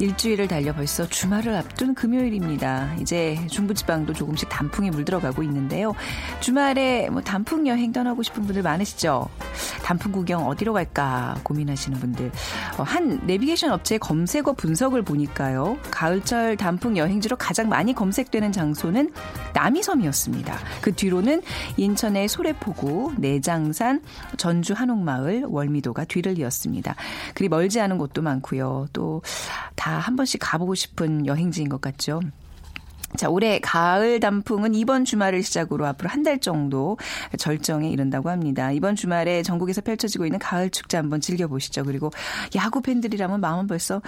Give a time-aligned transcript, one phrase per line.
[0.00, 2.94] 일주일을 달려 벌써 주말을 앞둔 금요일입니다.
[3.00, 5.94] 이제 중부지방도 조금씩 단풍이 물들어가고 있는데요.
[6.40, 9.28] 주말에 뭐 단풍 여행 떠나고 싶은 분들 많으시죠?
[9.84, 12.32] 단풍 구경 어디로 갈까 고민하시는 분들.
[12.78, 15.76] 어, 한 내비게이션 업체 검색어 분석을 보니까요.
[15.90, 19.12] 가을철 단풍 여행지로 가장 많이 검색되는 장소는
[19.54, 20.58] 남이섬이었습니다.
[20.80, 21.42] 그 뒤로는
[21.76, 24.02] 인천의 소래포구, 내장산,
[24.38, 26.94] 전주 한옥마을, 월미도가 뒤를 이었습니다.
[27.34, 28.86] 그리 멀지 않은 곳도 많고요.
[28.92, 29.20] 또
[29.80, 32.20] 다한 번씩 가보고 싶은 여행지인 것 같죠.
[33.16, 36.98] 자, 올해 가을 단풍은 이번 주말을 시작으로 앞으로 한 달 정도
[37.38, 38.72] 절정에 이른다고 합니다.
[38.72, 41.82] 이번 주말에 전국에서 펼쳐지고 있는 가을 축제 한번 즐겨보시죠.
[41.84, 42.10] 그리고
[42.54, 44.02] 야구 팬들이라면 마음은 벌써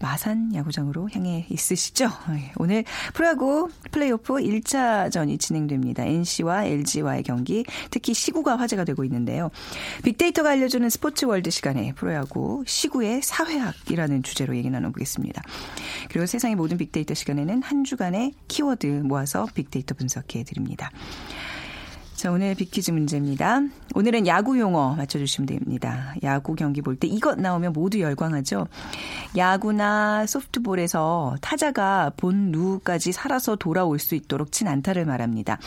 [0.00, 2.08] 마산 야구장으로 향해 있으시죠?
[2.56, 6.04] 오늘 프로야구 플레이오프 1차전이 진행됩니다.
[6.04, 9.50] NC와 LG와의 경기, 특히 시구가 화제가 되고 있는데요.
[10.04, 15.42] 빅데이터가 알려주는 스포츠 월드 시간에 프로야구 시구의 사회학이라는 주제로 얘기 나눠보겠습니다.
[16.08, 20.90] 그리고 세상의 모든 빅데이터 시간에는 한 주간의 키워드 모아서 빅데이터 분석해 드립니다.
[22.14, 23.60] 자, 오늘 빅퀴즈 문제입니다.
[23.94, 26.14] 오늘은 야구 용어 맞춰주시면 됩니다.
[26.24, 28.66] 야구 경기 볼 때 이것 나오면 모두 열광하죠.
[29.36, 35.60] 야구나 소프트볼에서 타자가 본 루까지 살아서 돌아올 수 있도록 친 안타를 말합니다.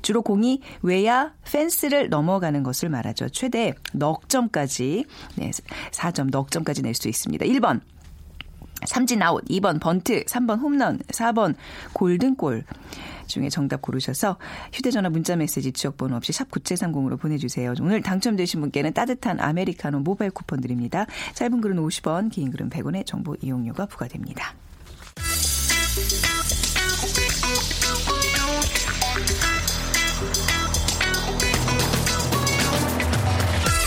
[0.00, 3.28] 주로 공이 외야 펜스를 넘어가는 것을 말하죠.
[3.30, 5.50] 최대 넉 점까지, 네,
[5.90, 7.44] 4점, 넉 점까지 낼 수 있습니다.
[7.46, 7.80] 1번.
[8.84, 11.54] 삼진 아웃, 2번 번트, 3번 홈런, 4번
[11.92, 12.64] 골든골
[13.26, 14.36] 중에 정답 고르셔서
[14.72, 17.74] 휴대전화 문자메시지 지역번호 없이 샵 9730으로 보내주세요.
[17.80, 21.06] 오늘 당첨되신 분께는 따뜻한 아메리카노 모바일 쿠폰 드립니다.
[21.34, 24.54] 짧은 글은 50원, 긴 글은 100원의 정보 이용료가 부과됩니다.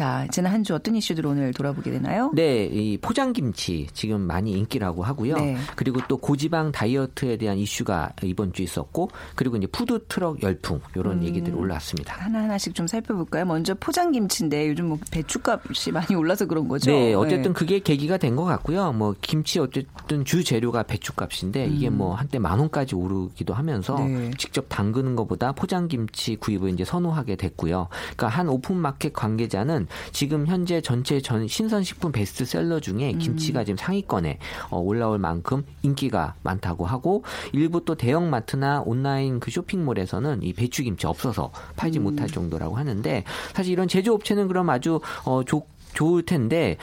[0.00, 2.30] 자, 지난 한 주 어떤 이슈들 오늘 돌아보게 되나요?
[2.34, 5.36] 네, 이 포장김치 지금 많이 인기라고 하고요.
[5.36, 5.56] 네.
[5.76, 11.18] 그리고 또 고지방 다이어트에 대한 이슈가 이번 주 있었고, 그리고 이제 푸드 트럭 열풍 이런
[11.18, 11.24] 음.
[11.24, 12.14] 얘기들이 올라왔습니다.
[12.14, 13.44] 하나 하나씩 좀 살펴볼까요?
[13.44, 16.90] 먼저 포장김치인데 요즘 뭐 배추값이 많이 올라서 그런 거죠?
[16.90, 18.92] 네, 어쨌든 그게 계기가 된 것 같고요.
[18.92, 24.30] 뭐 김치 어쨌든 주 재료가 배추값인데 이게 뭐 한때 만 원까지 오르기도 하면서 음.
[24.30, 24.30] 네.
[24.38, 27.88] 직접 담그는 것보다 포장김치 구입을 이제 선호하게 됐고요.
[28.16, 32.80] 그러니까 한 오픈마켓 관계자는 지금 현재 전체 전 신선식품 베스트셀러 음.
[32.80, 34.38] 중에 김치가 지금 상위권에
[34.70, 41.52] 어, 올라올 만큼 인기가 많다고 하고 일부 또 대형마트나 온라인 그 쇼핑몰에서는 이 배추김치 없어서
[41.76, 42.04] 팔지 음.
[42.04, 43.24] 못할 정도라고 하는데
[43.54, 46.76] 사실 이런 제조업체는 그럼 아주 어, 좋 좋을 텐데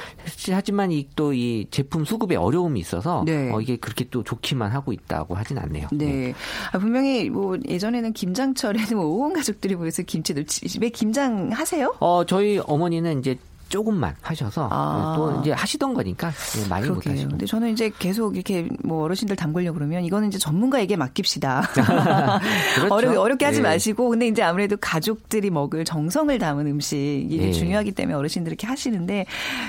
[0.52, 3.52] 하지만 이 또 이 제품 수급에 어려움이 있어서 네.
[3.52, 5.88] 어, 이게 그렇게 또 좋기만 하고 있다고 하진 않네요.
[5.92, 6.34] 네.
[6.72, 11.94] 아, 분명히 뭐 예전에는 김장철에는 뭐 온 가족들이 모여서 김치 넣 집에 김장 하세요?
[12.00, 13.38] 어 저희 어머니는 이제
[13.70, 15.14] 조금만 하셔서 아.
[15.16, 16.32] 또 이제 하시던 거니까
[16.64, 17.06] 예, 많이 못.
[17.06, 17.30] 하시고.
[17.30, 21.62] 근데 저는 이제 계속 이렇게 뭐 어르신들 담그려 그러면 이거는 이제 전문가에게 맡깁시다.
[22.76, 22.94] 그렇죠.
[22.94, 23.64] 어렵, 어렵게 하지 예.
[23.64, 27.52] 마시고 근데 이제 아무래도 가족들이 먹을 정성을 담은 음식 이게 예.
[27.52, 29.26] 중요하기 때문에 어르신들이 이렇게 하시는데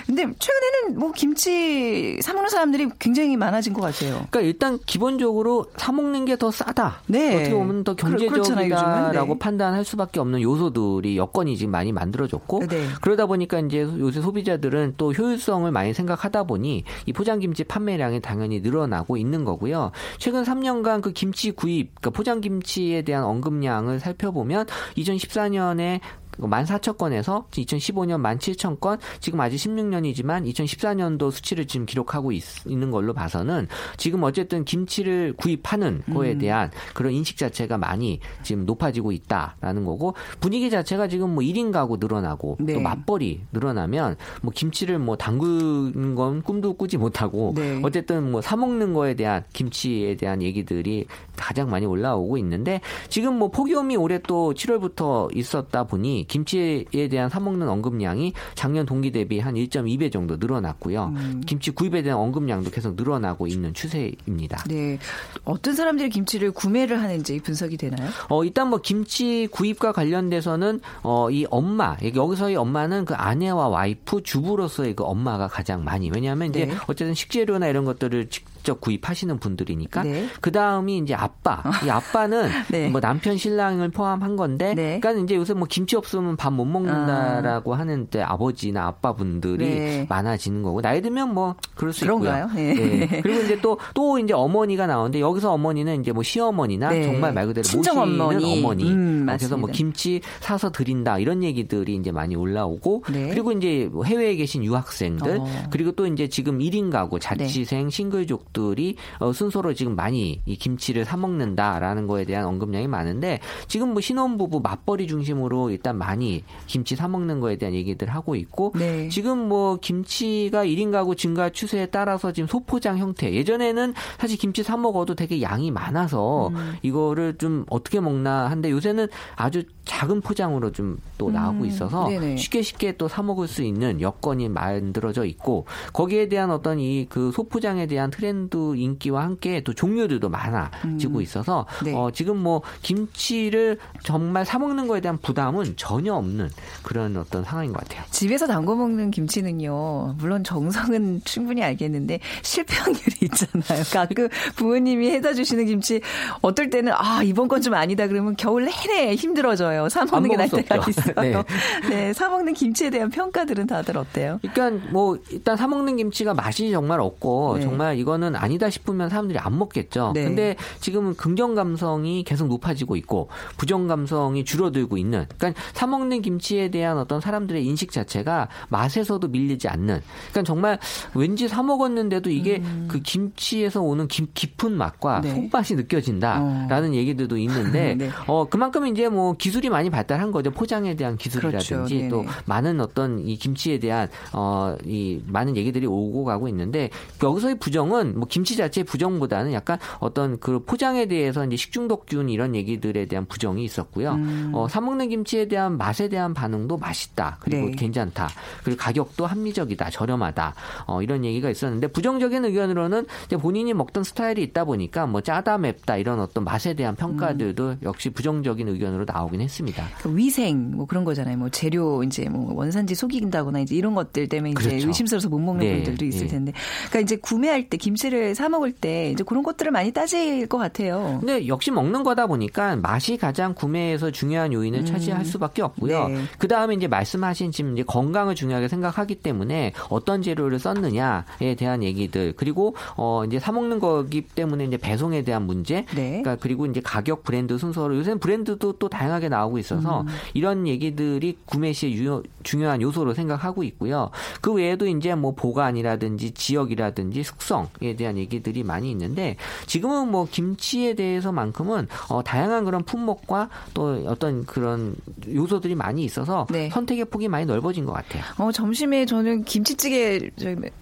[0.07, 4.15] 근데 최근에는 뭐 김치 사 먹는 사람들이 굉장히 많아진 것 같아요.
[4.31, 7.01] 그러니까 일단 기본적으로 사 먹는 게 더 싸다.
[7.09, 7.35] 네.
[7.35, 9.33] 어떻게 보면 더 경제적이다라고.
[9.35, 9.39] 네.
[9.41, 12.87] 판단할 수밖에 없는 요소들이 여건이 지금 많이 만들어졌고 네.
[13.01, 19.17] 그러다 보니까 이제 요새 소비자들은 또 효율성을 많이 생각하다 보니 이 포장김치 판매량이 당연히 늘어나고
[19.17, 19.93] 있는 거고요.
[20.19, 26.01] 최근 3년간 그 김치 구입, 그러니까 포장김치에 대한 언급량을 살펴보면 2014년에
[26.39, 34.23] 14,000건에서 2015년 17,000건, 지금 아직 16년이지만 2014년도 수치를 지금 기록하고 있, 는 걸로 봐서는 지금
[34.25, 36.39] 어쨌든 김치를 구입하는 거에 음.
[36.39, 41.97] 대한 그런 인식 자체가 많이 지금 높아지고 있다라는 거고 분위기 자체가 지금 뭐 1인 가구
[41.99, 42.75] 늘어나고 네.
[42.75, 47.81] 또 맞벌이 늘어나면 뭐 김치를 뭐 담그는 건 꿈도 꾸지 못하고 네.
[47.85, 51.05] 어쨌든 뭐 사 먹는 거에 대한 김치에 대한 얘기들이
[51.39, 57.41] 가장 많이 올라오고 있는데 지금 뭐 폭염이 올해 또 7월부터 있었다 보니 김치에 대한 사
[57.41, 61.13] 먹는 언급량이 작년 동기 대비 한 1.2배 정도 늘어났고요.
[61.17, 61.43] 음.
[61.47, 64.65] 김치 구입에 대한 언급량도 계속 늘어나고 있는 추세입니다.
[64.69, 64.99] 네.
[65.45, 68.09] 어떤 사람들이 김치를 구매를 하는지 분석이 되나요?
[68.29, 74.95] 어, 일단 뭐 김치 구입과 관련돼서는 어, 이 엄마, 여기서의 엄마는 그 아내와 와이프, 주부로서의
[74.97, 76.11] 그 엄마가 가장 많이.
[76.13, 76.75] 왜냐하면 이제 네.
[76.87, 78.29] 어쨌든 식재료나 이런 것들을
[78.69, 80.03] 직접 구입하시는 분들이니까.
[80.03, 80.27] 네.
[80.43, 81.63] 그 다음이 이제 아빠.
[81.87, 82.89] 이 아빠는 네.
[82.91, 84.75] 뭐 남편 신랑을 포함한 건데.
[84.75, 85.01] 네.
[85.01, 90.07] 그러니까 이제 요새 뭐 김치 없으면 밥 못 먹는다라고 하는 때 아버지나 아빠분들이 네.
[90.09, 90.83] 많아지는 거고.
[90.83, 92.47] 나이 들면 뭐 그럴 수 그런가요?
[92.47, 92.57] 있고요.
[92.57, 92.75] 네.
[93.07, 93.21] 네.
[93.23, 97.05] 그리고 이제 또, 또 이제 어머니가 나오는데 여기서 어머니는 이제 뭐 시어머니나 네.
[97.05, 98.59] 정말 말 그대로 모시는 어머니.
[98.59, 98.91] 어머니.
[98.91, 99.71] 음, 어, 그래서 뭐.
[99.71, 103.29] 김치 사서 드린다 이런 얘기들이 이제 많이 올라오고 네.
[103.29, 105.47] 그리고 이제 뭐 해외에 계신 유학생들 어.
[105.71, 111.05] 그리고 또 이제 지금 1인 가구 자취생 싱글족들 이 어, 순서로 지금 많이 이 김치를
[111.05, 117.09] 사 먹는다라는 거에 대한 언급량이 많은데 지금 뭐 신혼부부 맞벌이 중심으로 일단 많이 김치 사
[117.09, 119.09] 먹는 거에 대한 얘기들 하고 있고 네.
[119.09, 124.77] 지금 뭐 김치가 1인 가구 증가 추세에 따라서 지금 소포장 형태 예전에는 사실 김치 사
[124.77, 126.75] 먹어도 되게 양이 많아서 음.
[126.83, 132.11] 이거를 좀 어떻게 먹나 한데 요새는 아주 작은 포장으로 좀 또 나오고 있어서 음.
[132.11, 132.37] 네네.
[132.37, 137.33] 쉽게 쉽게 또 사 먹을 수 있는 여건이 만들어져 있고 거기에 대한 어떤 이 그
[137.33, 141.93] 소포장에 대한 트렌드 인기와 함께 또 종류들도 많아지고 있어서 네.
[141.95, 146.51] 어 지금 뭐 김치를 정말 사 먹는 거에 대한 부담은 전혀 없는
[146.83, 148.05] 그런 어떤 상황인 것 같아요.
[148.11, 153.85] 집에서 담궈 먹는 김치는요, 물론 정성은 충분히 알겠는데 실패 확률이 있잖아요.
[153.93, 156.01] 가끔 부모님이 해다 주시는 김치
[156.43, 159.78] 어떨 때는 아 이번 건 좀 아니다 그러면 겨울 내내 힘들어져요.
[159.89, 160.85] 사 먹는 게수 때가.
[160.89, 161.15] 있어요.
[161.21, 161.35] 네.
[161.91, 164.41] 네, 사 먹는 김치에 대한 평가들은 다들 어때요?
[164.41, 167.65] 그러니까 뭐 일단 사 먹는 김치가 맛이 정말 없고 네.
[167.65, 170.13] 정말 이거는 아니다 싶으면 사람들이 안 먹겠죠.
[170.15, 170.25] 네.
[170.25, 173.29] 근데 지금은 긍정 감성이 계속 높아지고 있고
[173.59, 175.27] 부정 감성이 줄어들고 있는.
[175.37, 180.01] 그러니까 사 먹는 김치에 대한 어떤 사람들의 인식 자체가 맛에서도 밀리지 않는.
[180.31, 180.79] 그러니까 정말
[181.15, 185.23] 왠지 사 먹었는데도 이게 그 김치에서 오는 깊, 깊은 맛과 음.
[185.23, 185.35] 네.
[185.35, 188.11] 속맛이 느껴진다라는 얘기들도 있는데 네.
[188.27, 190.51] 어 그만큼 이제 뭐 기술이 많이 발달한 거죠.
[190.51, 192.09] 포장에 대한 기술이라든지 그렇죠.
[192.09, 196.91] 또 많은 어떤 이 김치에 대한 어 이 많은 얘기들이 오고 가고 있는데
[197.23, 203.07] 여기서의 부정은 뭐 김치 자체의 부정보다는 약간 어떤 그 포장에 대해서 이제 식중독균 이런 얘기들에
[203.07, 204.13] 대한 부정이 있었고요.
[204.15, 204.51] 음.
[204.55, 207.39] 어, 사 먹는 김치에 대한 맛에 대한 반응도 맛있다.
[207.41, 207.73] 그리고 네.
[207.73, 208.29] 괜찮다.
[208.65, 209.91] 그리고 가격도 합리적이다.
[209.91, 210.55] 저렴하다.
[210.87, 215.97] 어, 이런 얘기가 있었는데 부정적인 의견으로는 이제 본인이 먹던 스타일이 있다 보니까 뭐 짜다 맵다
[215.97, 219.58] 이런 어떤 맛에 대한 평가들도 역시 부정적인 의견으로 나오긴 했습니다.
[220.01, 221.37] 그 위생 뭐 그런 거잖아요.
[221.37, 224.89] 뭐 재료 이제 뭐 원산지 속이긴다거나 이제 이런 것들 때문에 이제 그렇죠.
[224.89, 226.33] 의심스러워서 못 먹는 네, 분들도 있을 네.
[226.33, 226.53] 텐데,
[226.89, 231.19] 그러니까 이제 구매할 때 김치를 사 먹을 때 이제 그런 것들을 많이 따질 것 같아요.
[231.21, 236.07] 근데 역시 먹는 거다 보니까 맛이 가장 구매에서 중요한 요인을 차지할 수밖에 없고요.
[236.07, 236.15] 음.
[236.15, 236.23] 네.
[236.39, 242.35] 그 다음에 이제 말씀하신 지금 이제 건강을 중요하게 생각하기 때문에 어떤 재료를 썼느냐에 대한 얘기들
[242.37, 245.85] 그리고 어 이제 사 먹는 거기 때문에 이제 배송에 대한 문제.
[245.95, 246.23] 네.
[246.23, 250.07] 그러니까 그리고 이제 가격 브랜드 순서로 요새는 브랜드도 또 다양하게 나오고 있어서 음.
[250.35, 254.11] 이런 얘기들이 구매 시에 유효, 중요한 요소로 생각하고 있고요.
[254.41, 259.37] 그 외에도 이제 뭐 보관이라든지 지역이라든지 숙성에 대한 얘기들이 많이 있는데
[259.67, 264.97] 지금은 뭐 김치에 대해서만큼은 어, 다양한 그런 품목과 또 어떤 그런
[265.33, 266.69] 요소들이 많이 있어서 네.
[266.71, 268.25] 선택의 폭이 많이 넓어진 것 같아요.
[268.39, 270.19] 어, 점심에 저는 김치찌개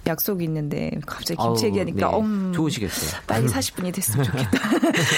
[0.06, 2.16] 약속이 있는데 갑자기 김치 얘기하니까 네.
[2.16, 3.20] 엄 좋으시겠어요.
[3.26, 4.58] 빨리 40분이 됐으면 좋겠다.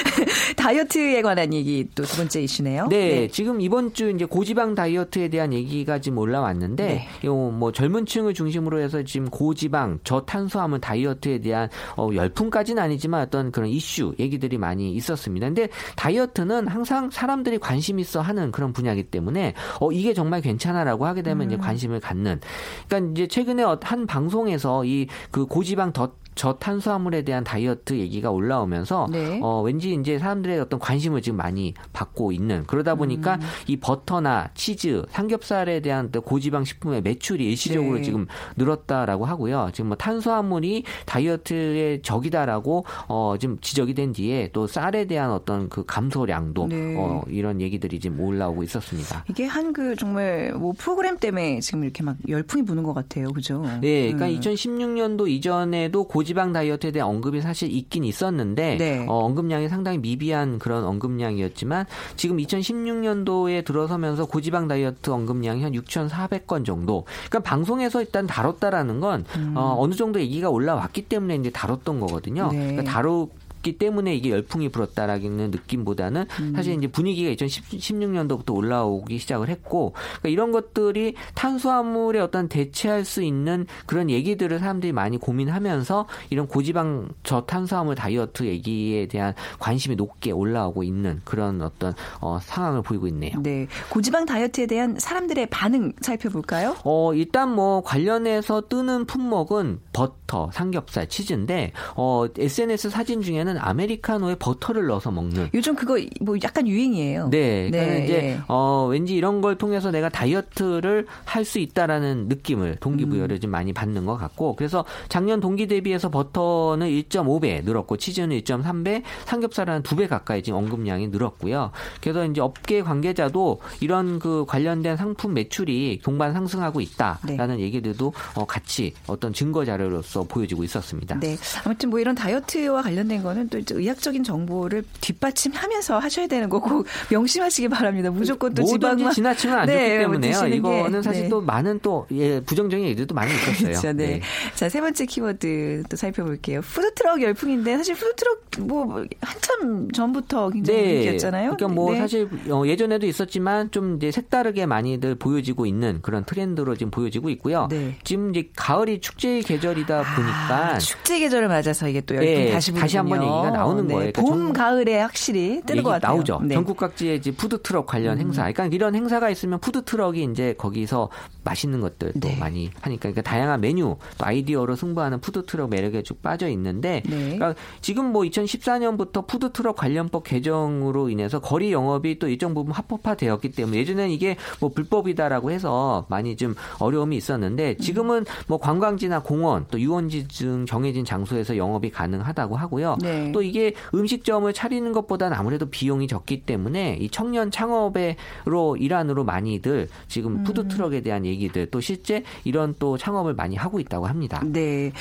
[0.56, 2.88] 다이어트에 관한 얘기 또 두 번째 이슈네요.
[2.88, 7.08] 네, 지금 이번 주 이제 고지방 다이어트에 대한 얘기가 지금 올라왔는데, 네.
[7.24, 14.14] 요뭐 젊은층을 중심으로 해서 지금 고지방, 저탄수화물 다이어트에 대한 어, 열풍까지는 아니지만 어떤 그런 이슈
[14.18, 15.46] 얘기들이 많이 있었습니다.
[15.46, 21.22] 근데 다이어트는 항상 사람들이 관심 있어 하는 그런 분야이기 때문에 어 이게 정말 괜찮아라고 하게
[21.22, 21.50] 되면 음.
[21.50, 22.40] 이제 관심을 갖는.
[22.88, 29.08] 그러니까 이제 최근에 어- 한 방송에서 이 그 고지방 더 저탄수화물에 대한 다이어트 얘기가 올라오면서
[29.10, 29.40] 네.
[29.42, 33.40] 어, 왠지 이제 사람들의 어떤 관심을 지금 많이 받고 있는 그러다 보니까 음.
[33.66, 38.02] 이 버터나 치즈, 삼겹살에 대한 또 고지방 식품의 매출이 일시적으로 네.
[38.02, 38.26] 지금
[38.56, 39.70] 늘었다라고 하고요.
[39.72, 45.84] 지금 뭐 탄수화물이 다이어트의 적이다라고 어, 지금 지적이 된 뒤에 또 쌀에 대한 어떤 그
[45.86, 46.94] 감소량도 네.
[46.98, 49.24] 어, 이런 얘기들이 지금 올라오고 있었습니다.
[49.28, 53.32] 이게 한 그 정말 뭐 프로그램 때문에 지금 이렇게 막 열풍이 부는 것 같아요.
[53.32, 53.62] 그죠?
[53.80, 54.40] 네, 그러니까 음.
[54.40, 59.06] 2016년도 이전에도 고지 방 다이어트에 대한 언급이 사실 있긴 있었는데 네.
[59.08, 67.04] 어, 언급량이 상당히 미비한 그런 언급량이었지만 지금 2016년도에 들어서면서 고지방 다이어트 언급량이 한 6,400건 정도.
[67.28, 72.50] 그러니까 방송에서 일단 다뤘다라는 건 어, 어느 정도 얘기가 올라왔기 때문에 이제 다뤘던 거거든요.
[72.52, 72.58] 네.
[72.58, 73.28] 그러니까 다루
[73.62, 80.52] 기 때문에 이게 열풍이 불었다라는 느낌보다는 사실 이제 분위기가 2016년도부터 올라오기 시작을 했고 그러니까 이런
[80.52, 88.44] 것들이 탄수화물에 어떤 대체할 수 있는 그런 얘기들을 사람들이 많이 고민하면서 이런 고지방 저탄수화물 다이어트
[88.44, 93.40] 얘기에 대한 관심이 높게 올라오고 있는 그런 어떤 어, 상황을 보이고 있네요.
[93.42, 93.66] 네.
[93.90, 96.76] 고지방 다이어트에 대한 사람들의 반응 살펴볼까요?
[96.84, 104.86] 어, 일단 뭐 관련해서 뜨는 품목은 버터, 삼겹살, 치즈인데 어, SNS 사진 중에는 아메리카노에 버터를
[104.86, 107.30] 넣어서 먹는 요즘 그거 뭐 약간 유행이에요.
[107.30, 108.40] 네, 그러니까 네, 이제 예.
[108.48, 113.40] 어 왠지 이런 걸 통해서 내가 다이어트를 할 수 있다라는 느낌을 동기부여를 음.
[113.40, 119.74] 좀 많이 받는 것 같고 그래서 작년 동기 대비해서 버터는 1.5배 늘었고 치즈는 1.3배, 삼겹살은
[119.74, 121.72] 한 2배 가까이 지금 언급량이 늘었고요.
[122.00, 127.62] 그래서 이제 업계 관계자도 이런 그 관련된 상품 매출이 동반 상승하고 있다라는 네.
[127.62, 131.18] 얘기들도 어 같이 어떤 증거 자료로서 보여지고 있었습니다.
[131.20, 131.36] 네.
[131.64, 137.68] 아무튼 뭐 이런 다이어트와 관련된 거는 또 이제 의학적인 정보를 뒷받침하면서 하셔야 되는 거고 명심하시기
[137.68, 138.10] 바랍니다.
[138.10, 140.32] 무조건 또 지방만 지나치면 안 네, 좋기 때문에요.
[140.32, 141.28] 드시는 게, 이거는 사실 네.
[141.28, 143.68] 또 많은 또 예, 부정적인 얘기들도 많이 있었어요.
[143.78, 143.92] 그렇죠.
[143.92, 144.20] 네.
[144.54, 146.60] 자, 세 번째 키워드 또 살펴볼게요.
[146.62, 151.56] 푸드트럭 열풍인데 사실 푸드트럭 뭐 한참 전부터 굉장히 인기였잖아요.
[151.56, 151.98] 그러니까 뭐 네.
[151.98, 157.68] 사실 어, 예전에도 있었지만 좀 이제 색다르게 많이들 보여지고 있는 그런 트렌드로 지금 보여지고 있고요.
[157.70, 157.96] 네.
[158.04, 162.72] 지금 이제 가을이 축제의 계절이다 보니까 아, 축제 계절을 맞아서 이게 또 열풍 네, 다시
[162.72, 163.18] 다시 한번.
[163.28, 164.12] 얘기가 나오는 네, 거예요.
[164.12, 166.14] 그러니까 봄, 전- 가을에 확실히 뜨는 것 같아요.
[166.14, 166.38] 나오죠.
[166.42, 166.54] 네.
[166.54, 166.58] 음.
[166.58, 168.42] 전국 각지에 이제 푸드 트럭 관련 행사.
[168.42, 171.08] 그러니까 이런 행사가 있으면 푸드 트럭이 이제 거기서
[171.44, 172.36] 맛있는 것들 또 네.
[172.38, 177.36] 많이 하니까 그러니까 다양한 메뉴 또 아이디어로 승부하는 푸드 트럭 매력에 쭉 빠져 있는데 네.
[177.36, 183.52] 그러니까 지금 뭐 2014년부터 푸드 트럭 관련법 개정으로 인해서 거리 영업이 또 일정 부분 합법화되었기
[183.52, 189.80] 때문에 예전에는 이게 뭐 불법이다라고 해서 많이 좀 어려움이 있었는데 지금은 뭐 관광지나 공원 또
[189.80, 192.96] 유원지 등 정해진 장소에서 영업이 가능하다고 하고요.
[193.00, 193.17] 네.
[193.32, 200.44] 또 이게 음식점을 차리는 것보다는 아무래도 비용이 적기 때문에 이 청년 창업의로 일환으로 많이들 지금
[200.44, 204.42] 푸드 트럭에 대한 얘기들 또 실제 이런 또 창업을 많이 하고 있다고 합니다.
[204.44, 204.92] 네.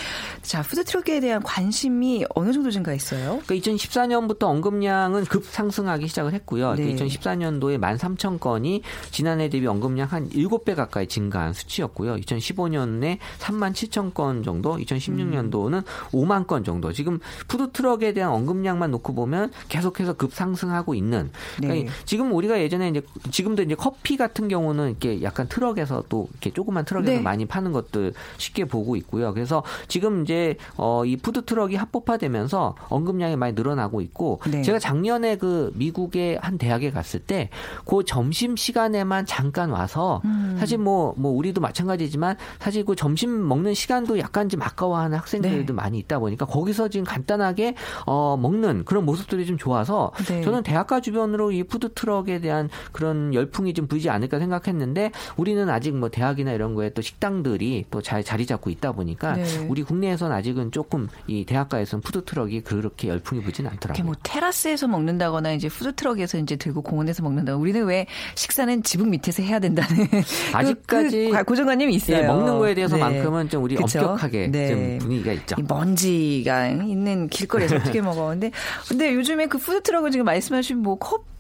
[0.42, 3.42] 자, 푸드 트럭에 대한 관심이 어느 정도 증가했어요?
[3.46, 6.76] 그러니까 2014년부터 언급량은 급 상승하기 시작을 했고요.
[6.76, 6.96] 네.
[6.96, 8.82] 2014년도에 13,000건이
[9.12, 12.16] 지난해 대비 언급량 한 7배 가까이 증가한 수치였고요.
[12.16, 16.92] 2015년에 37,000건 정도, 2016년도는 5만 건 정도.
[16.92, 21.30] 지금 푸드 트럭에 대한 언급량만 놓고 보면 계속해서 급 상승하고 있는.
[21.58, 21.96] 그러니까 네.
[22.06, 26.86] 지금 우리가 예전에 이제 지금도 이제 커피 같은 경우는 이렇게 약간 트럭에서 또 이렇게 조그만
[26.86, 27.20] 트럭에서 네.
[27.20, 29.34] 많이 파는 것들 쉽게 보고 있고요.
[29.34, 34.62] 그래서 지금 이제 어, 이 푸드 트럭이 합법화되면서 언급량이 많이 늘어나고 있고 네.
[34.62, 37.50] 제가 작년에 그 미국의 한 대학에 갔을 때
[37.86, 40.56] 그 점심 시간에만 잠깐 와서 음.
[40.60, 45.74] 사실 뭐뭐 우리도 마찬가지지만 사실 그 점심 먹는 시간도 약간 좀 아까워하는 학생들도 네.
[45.74, 50.42] 많이 있다 보니까 거기서 지금 간단하게 어 먹는 그런 모습들이 좀 좋아서 네.
[50.42, 55.96] 저는 대학가 주변으로 이 푸드 트럭에 대한 그런 열풍이 좀 불지 않을까 생각했는데 우리는 아직
[55.96, 59.68] 뭐 대학이나 이런 거에 또 식당들이 또 잘 자리 잡고 있다 보니까 네.
[59.68, 64.06] 우리 국내에서는 아직은 조금 이 대학가에서는 푸드 트럭이 그렇게 열풍이 이렇게 않더라고요.
[64.06, 69.44] 뭐 테라스에서 먹는다거나 이제 푸드 트럭에서 이제 들고 공원에서 먹는다거나 우리는 왜 식사는 지붕 밑에서
[69.44, 70.08] 해야 된다는
[70.54, 72.18] 아직까지 그, 그 고정관념이 있어요.
[72.20, 72.76] 예, 먹는 거에 네.
[72.76, 74.00] 대해서만큼은 좀 우리 그쵸?
[74.00, 74.68] 엄격하게 네.
[74.70, 75.56] 좀 분위기가 있죠.
[75.60, 78.28] 이 먼지가 있는 길거리에서 어떻게 먹어.
[78.28, 78.52] 근데,
[78.88, 80.98] 근데 요즘에 그 푸드 트럭은 지금 말씀하신 뭐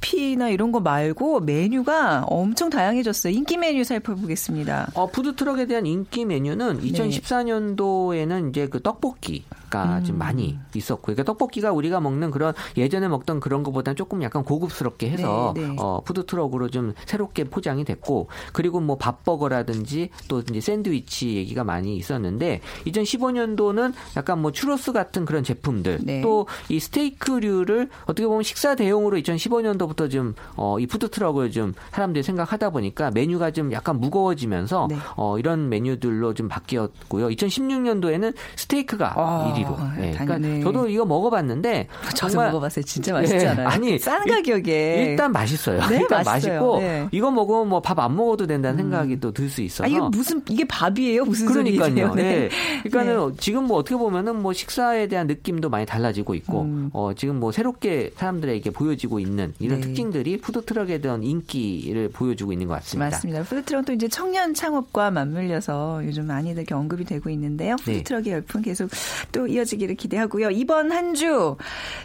[0.07, 3.33] 커피나 이런 거 말고 메뉴가 엄청 다양해졌어요.
[3.33, 4.91] 인기 메뉴 살펴보겠습니다.
[4.93, 6.91] 어, 푸드트럭에 대한 인기 메뉴는 네.
[6.91, 10.03] 2014년도에는 이제 그 떡볶이 가 음.
[10.05, 15.09] 좀 많이 있었고, 그러니까 떡볶이가 우리가 먹는 그런 예전에 먹던 그런 것보다는 조금 약간 고급스럽게
[15.09, 15.75] 해서 네, 네.
[15.77, 21.97] 어, 푸드 트럭으로 좀 새롭게 포장이 됐고, 그리고 뭐 밥버거라든지 또 이제 샌드위치 얘기가 많이
[21.97, 26.21] 있었는데, 2015년도는 약간 뭐 추로스 같은 그런 제품들, 네.
[26.21, 32.23] 또 이 스테이크류를 어떻게 보면 식사 대용으로 2015년도 부터 좀 어, 이 푸드트럭을 좀 사람들이
[32.23, 34.97] 생각하다 보니까 메뉴가 좀 약간 무거워지면서 네.
[35.15, 37.29] 어, 이런 메뉴들로 좀 바뀌었고요.
[37.29, 39.53] 2016년도에는 스테이크가 아.
[39.55, 39.75] 1위로.
[39.79, 40.63] 아, 예, 그러니까 당연히.
[40.63, 42.83] 저도 이거 먹어봤는데 저도 정말 먹어봤어요.
[42.85, 43.61] 진짜 맛있잖아요.
[43.61, 45.79] 예, 아니 싼 일- 가격에 일단 맛있어요.
[45.87, 46.53] 네, 일단 맛있어요.
[46.61, 47.07] 맛있고 네.
[47.11, 49.83] 이거 먹으면 뭐 밥 안 먹어도 된다는 생각이 또들 수 있어서.
[49.85, 51.25] 아, 이게 무슨 이게 밥이에요?
[51.25, 51.47] 무슨?
[51.47, 52.13] 그러니까요.
[52.13, 52.23] 네.
[52.23, 52.49] 네.
[52.89, 56.89] 그러니까는 지금 뭐 어떻게 보면은 뭐 식사에 대한 느낌도 많이 달라지고 있고, 음.
[56.93, 59.81] 어 지금 뭐 새롭게 사람들에게 보여지고 있는 이런 네.
[59.81, 63.09] 특징들이 푸드트럭에 대한 인기를 보여주고 있는 것 같습니다.
[63.09, 63.43] 맞습니다.
[63.43, 67.75] 푸드트럭 또 이제 청년 창업과 맞물려서 요즘 많이들 언급이 되고 있는데요.
[67.85, 67.93] 네.
[67.93, 68.89] 푸드트럭의 열풍 계속
[69.31, 70.51] 또 이어지기를 기대하고요.
[70.51, 71.55] 이번 한 주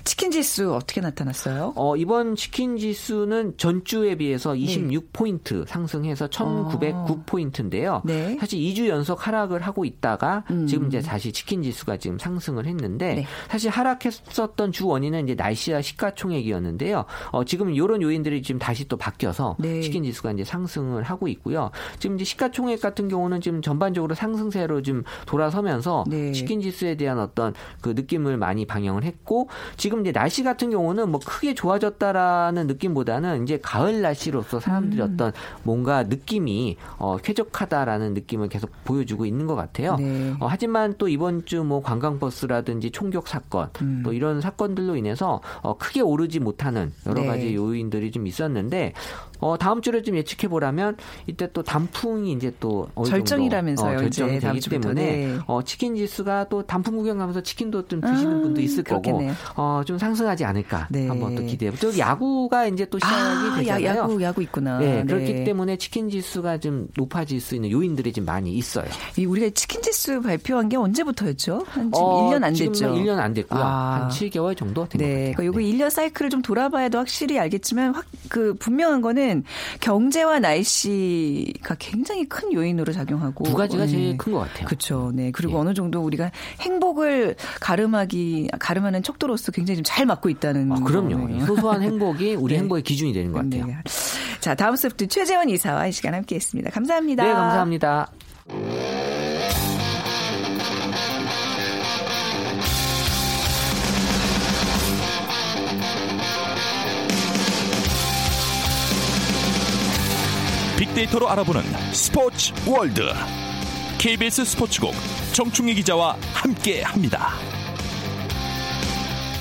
[0.05, 1.75] 치킨 지수 어떻게 나타났어요?
[1.77, 4.61] 어, 이번 치킨 지수는 전주에 비해서 네.
[4.61, 8.01] 26포인트 상승해서 1909포인트인데요.
[8.05, 8.37] 네.
[8.41, 10.67] 사실 2주 연속 하락을 하고 있다가 음.
[10.67, 13.27] 지금 이제 다시 치킨 지수가 지금 상승을 했는데 네.
[13.49, 17.05] 사실 하락했었던 주 원인은 이제 날씨와 시가총액이었는데요.
[17.31, 19.81] 어, 지금 이런 요인들이 지금 다시 또 바뀌어서 네.
[19.81, 21.71] 치킨 지수가 이제 상승을 하고 있고요.
[21.99, 26.33] 지금 이제 시가총액 같은 경우는 지금 전반적으로 상승세로 좀 돌아서면서 네.
[26.33, 31.21] 치킨 지수에 대한 어떤 그 느낌을 많이 방영을 했고 지금 이제 날씨 같은 경우는 뭐
[31.25, 35.13] 크게 좋아졌다라는 느낌보다는 이제 가을 날씨로서 사람들이 음.
[35.15, 39.97] 어떤 뭔가 느낌이 어, 쾌적하다라는 느낌을 계속 보여주고 있는 것 같아요.
[39.97, 40.35] 네.
[40.39, 44.03] 어, 하지만 또 이번 주 뭐 관광버스라든지 총격 사건 음.
[44.05, 47.27] 또 이런 사건들로 인해서 어, 크게 오르지 못하는 여러 네.
[47.27, 48.93] 가지 요인들이 좀 있었는데
[49.43, 54.39] 어, 다음 주를 좀 예측해 보라면 이때 또 단풍이 이제 또 어느 절정이라면서요, 어, 절정이
[54.39, 54.71] 되기.
[54.71, 55.39] 때문에 네.
[55.47, 59.35] 어, 치킨 지수가 또 단풍 구경하면서 치킨도 좀 드시는 아, 분도 있을 거고 그렇겠네요.
[59.57, 61.09] 어, 좀 상승하지 않을까 네.
[61.09, 61.73] 한번 또 기대해.
[61.73, 63.85] 또 야구가 이제 또 시작이 아, 되잖아요.
[63.85, 64.79] 야, 야구 야구 있구나.
[64.79, 65.45] 네, 그렇기 네.
[65.45, 68.87] 때문에 치킨 지수가 좀 높아질 수 있는 요인들이 좀 많이 있어요.
[69.17, 71.65] 이 우리가 치킨 지수 발표한 게 언제부터였죠?
[71.67, 72.95] 한 지금 어, 1년 안 지금 됐죠.
[72.95, 73.61] 1년 안 됐고요.
[73.61, 74.03] 아.
[74.03, 75.35] 한 7개월 정도 된것 네, 같아요.
[75.35, 75.65] 그러니까 요거 네.
[75.67, 79.45] 1년 사이클을 좀 돌아봐야도 확실히 알겠지만 확 그 분명한 거는
[79.81, 83.91] 경제와 날씨가 굉장히 큰 요인으로 작용하고 두 가지가 네.
[83.91, 84.65] 제일 큰 것 같아요.
[84.67, 85.13] 그렇죠.
[85.15, 85.31] 네.
[85.33, 85.57] 그리고 예.
[85.59, 86.31] 어느 정도 우리가
[86.61, 91.19] 행복을 가름하기 가름하는 척도로서 굉장히 좀 잘 맞고 있다는 아, 그럼요.
[91.19, 91.45] 거네요.
[91.45, 92.61] 소소한 행복이 우리 네.
[92.61, 93.67] 행복의 기준이 되는 것 같아요.
[93.67, 93.77] 네.
[94.41, 96.71] 자, 다음 소프트 최재원 이사와 이 시간 함께했습니다.
[96.71, 97.25] 감사합니다.
[97.25, 98.11] 네, 감사합니다.
[110.83, 111.63] 빅데이터로 알아보는
[111.93, 113.03] 스포츠 월드
[113.99, 114.93] KBS 스포츠국
[115.33, 117.29] 정충희 기자와 함께합니다.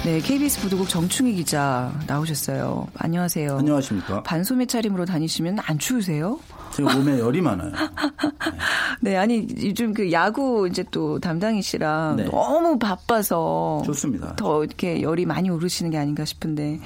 [0.06, 2.88] 네, KBS 보도국 정충희 기자 나오셨어요.
[2.96, 3.58] 안녕하세요.
[3.58, 4.22] 안녕하십니까.
[4.22, 6.40] 반소매 차림으로 다니시면 안 추우세요?
[6.74, 7.72] 제가 몸에 열이 많아요.
[9.02, 12.26] 네, 아니 요즘 그 야구 이제 또 담당이시라 네.
[12.26, 14.36] 너무 바빠서 좋습니다.
[14.36, 16.80] 더 이렇게 열이 많이 오르시는 게 아닌가 싶은데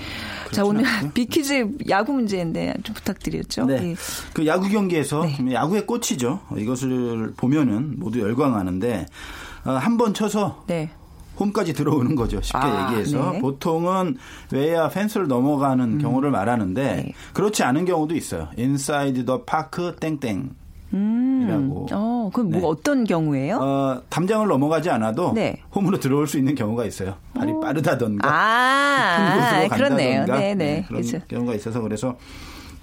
[0.52, 1.12] 자 오늘 않고요.
[1.16, 3.66] 비키즈 야구 문제인데 좀 부탁드렸죠.
[3.66, 3.92] 네.
[3.92, 3.96] 예.
[4.34, 5.36] 그 야구 경기에서 네.
[5.36, 6.40] 좀 야구의 꽃이죠.
[6.58, 9.06] 이것을 보면은 모두 열광하는데
[9.66, 10.92] 어, 한번 쳐서 네.
[11.40, 12.42] 홈까지 들어오는 거죠.
[12.42, 13.40] 쉽게 아, 얘기해서 네.
[13.40, 14.18] 보통은
[14.52, 17.14] 외야 펜스를 넘어가는 경우를 말하는데 네.
[17.34, 18.50] 그렇지 않은 경우도 있어요.
[18.58, 20.50] inside the park 땡땡.
[20.92, 21.88] 이라고.
[21.92, 22.68] 어, 그럼 뭐 네.
[22.68, 23.58] 어떤 경우예요?
[23.62, 25.62] 어, 담장을 넘어가지 않아도 네.
[25.74, 27.16] 홈으로 들어올 수 있는 경우가 있어요.
[27.36, 30.20] 발이 빠르다던가 아, 곳으로 그렇네요.
[30.22, 30.86] 간다던가 네, 네.
[30.88, 31.26] 그런 그렇죠.
[31.28, 32.18] 경우가 있어서 그래서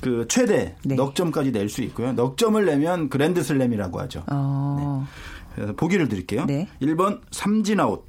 [0.00, 0.94] 그 최대 네.
[0.96, 2.12] 넉 점까지 낼 수 있고요.
[2.12, 4.24] 넉 점을 내면 그랜드 슬램이라고 하죠.
[4.30, 5.06] 어.
[5.54, 6.44] 그래서 보기를 드릴게요.
[6.46, 6.66] 네.
[6.82, 8.04] 1번 삼진 아웃,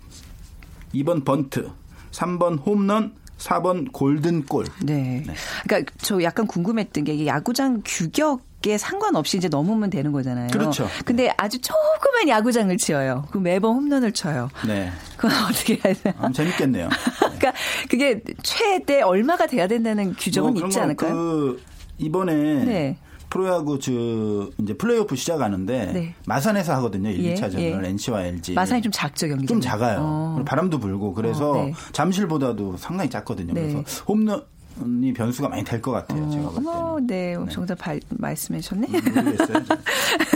[0.94, 1.70] 2번 번트,
[2.12, 4.66] 3번 홈런, 4번 골든골.
[4.84, 5.24] 네.
[5.64, 10.48] 그러니까 저 약간 궁금했던 게 야구장 규격 에 상관없이 이제 넘으면 되는 거잖아요.
[10.50, 10.88] 그렇죠.
[11.04, 13.26] 근데 아주 조그만 야구장을 치어요.
[13.30, 14.50] 그럼 매번 홈런을 쳐요.
[14.66, 14.90] 네.
[15.18, 16.16] 그건 어떻게 해야 되나?
[16.20, 16.88] 아, 재밌겠네요.
[17.20, 17.54] 그러니까
[17.90, 21.14] 그게 최대 얼마가 돼야 된다는 규정은 뭐 있지 거 않을까요?
[21.14, 21.62] 그
[21.98, 22.98] 이번에 네.
[23.34, 23.92] 프로야구 저
[24.62, 26.14] 이제 플레이오프 시작하는데 네.
[26.28, 27.10] 마산에서 하거든요.
[27.10, 27.90] 1, 예, 2차전을 예.
[27.90, 28.54] NC와 LG.
[28.54, 29.48] 마산이 좀 작죠 경기.
[29.48, 29.98] 좀 작아요.
[30.02, 30.44] 어.
[30.46, 31.74] 바람도 불고 그래서 어, 네.
[31.94, 33.54] 잠실보다도 상당히 작거든요.
[33.54, 33.62] 네.
[33.62, 34.44] 그래서 홈런
[35.04, 36.30] 이 변수가 많이 될 것 같아요.
[36.32, 36.70] 제가 볼 때는.
[36.70, 38.88] 어머, 네, 정답 발, 말씀해 주셨네.
[38.88, 39.64] 모르겠어요.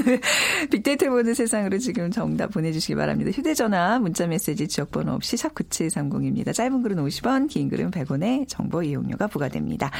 [0.71, 3.31] 빅데이터 보는 세상으로 지금 정답 보내주시기 바랍니다.
[3.31, 6.53] 휴대전화, 문자메시지, 지역번호 없이 샵 9730입니다.
[6.53, 9.91] 짧은 글은 50원, 긴 글은 100원의 정보 이용료가 부과됩니다.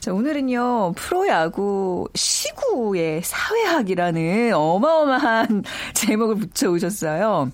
[0.00, 5.62] 자, 오늘은요, 프로야구 시구의 사회학이라는 어마어마한
[5.94, 7.50] 제목을 붙여오셨어요.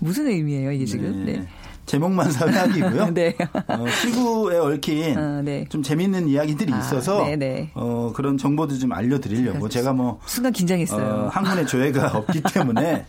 [0.00, 1.24] 무슨 의미예요, 이게 지금?
[1.24, 1.32] 네.
[1.38, 1.48] 네.
[1.88, 3.10] 제목만 사회학이고요.
[3.14, 3.34] 네.
[3.66, 5.64] 어, 시구에 얽힌 어, 네.
[5.68, 7.70] 좀 재밌는 이야기들이 아, 있어서 네네.
[7.74, 11.06] 어, 그런 정보도 좀 알려드리려고 제가 뭐 순간 긴장했어요.
[11.06, 13.06] 어, 학문의 조예가 없기 때문에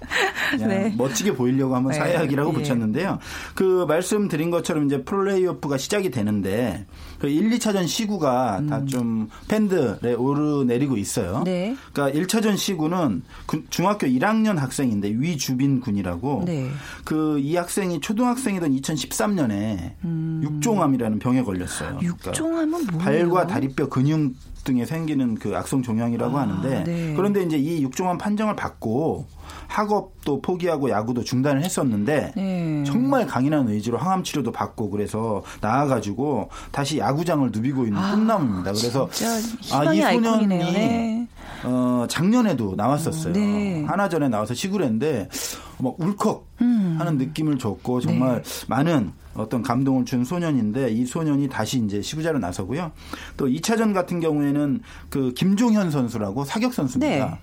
[0.51, 0.93] 그냥 네.
[0.97, 2.53] 멋지게 보이려고 한번 네, 사회학이라고 예.
[2.53, 3.19] 붙였는데요.
[3.53, 6.85] 그 말씀드린 것처럼 이제 플레이오프가 시작이 되는데
[7.19, 11.39] 그 1, 2차전 시구가 다좀 팬들에 오르내리고 있어요.
[11.39, 11.43] 음.
[11.43, 11.75] 네.
[11.91, 16.69] 그러니까 1차전 시구는 군- 중학교 1학년 학생인데 위주빈 군이라고 네.
[17.03, 19.93] 그이 학생이 초등학생이던 2013년에
[20.43, 21.97] 육종암이라는 병에 걸렸어요.
[21.97, 22.29] 그러니까 음.
[22.29, 22.99] 육종암은 뭐예요?
[22.99, 27.13] 발과 다리뼈 근육 등에 생기는 그 악성 종양이라고 아, 하는데 네.
[27.15, 29.25] 그런데 이제 이 육종암 판정을 받고
[29.67, 32.83] 학업도 포기하고 야구도 중단을 했었는데 네.
[32.85, 38.73] 정말 강인한 의지로 항암 치료도 받고 그래서 나아가지고 다시 야구장을 누비고 있는 꿈나무입니다.
[38.73, 40.47] 그래서 아, 진짜 아, 이 희망의 소년이.
[40.73, 41.27] 네.
[41.63, 43.33] 어, 작년에도 나왔었어요.
[43.33, 43.83] 네.
[43.85, 45.27] 하나 전에 나와서 시구를 했는데
[45.77, 46.95] 막 울컥 음.
[46.99, 48.65] 하는 느낌을 줬고 정말 네.
[48.67, 52.91] 많은 어떤 감동을 준 소년인데 이 소년이 다시 이제 시구자로 나서고요.
[53.37, 57.25] 또 2차전 같은 경우에는 그 김종현 선수라고 사격 선수입니다.
[57.25, 57.39] 네.